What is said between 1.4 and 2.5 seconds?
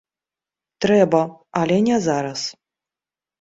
але не зараз.